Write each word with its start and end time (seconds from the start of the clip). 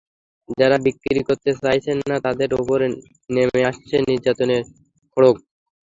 যাঁরা 0.59 0.77
বিক্রি 0.85 1.21
করতে 1.27 1.51
চাইছেন 1.61 1.97
না, 2.09 2.15
তাঁদের 2.25 2.49
ওপর 2.61 2.79
নেমে 3.29 3.61
আসছে 3.69 3.95
নির্যাতনের 4.07 4.61
খড়্গ। 5.17 5.35